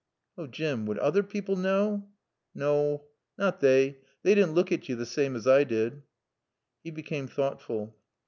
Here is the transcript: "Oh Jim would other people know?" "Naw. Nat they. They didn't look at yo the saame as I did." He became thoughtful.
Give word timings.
"Oh 0.35 0.47
Jim 0.47 0.87
would 0.87 0.97
other 0.97 1.21
people 1.21 1.55
know?" 1.55 2.09
"Naw. 2.55 3.01
Nat 3.37 3.59
they. 3.59 3.99
They 4.23 4.33
didn't 4.33 4.53
look 4.55 4.71
at 4.71 4.89
yo 4.89 4.95
the 4.95 5.03
saame 5.05 5.35
as 5.35 5.45
I 5.45 5.63
did." 5.63 6.01
He 6.83 6.89
became 6.89 7.27
thoughtful. 7.27 7.95